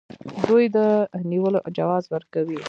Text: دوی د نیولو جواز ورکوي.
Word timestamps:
دوی 0.47 0.65
د 0.75 0.77
نیولو 1.31 1.59
جواز 1.77 2.03
ورکوي. 2.13 2.59